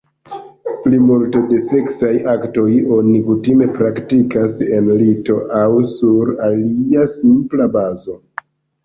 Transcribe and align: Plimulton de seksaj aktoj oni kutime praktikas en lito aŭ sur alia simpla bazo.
Plimulton 0.83 1.43
de 1.49 1.57
seksaj 1.65 2.13
aktoj 2.31 2.65
oni 2.95 3.13
kutime 3.27 3.67
praktikas 3.75 4.55
en 4.79 4.89
lito 5.03 5.37
aŭ 5.59 5.67
sur 5.93 6.33
alia 6.49 7.05
simpla 7.13 7.69
bazo. 7.77 8.17